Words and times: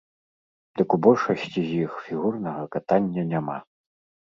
Дык 0.79 0.95
у 0.97 0.99
большасці 1.07 1.59
з 1.67 1.71
іх 1.83 1.91
фігурнага 2.07 2.67
катання 2.79 3.29
няма. 3.37 3.57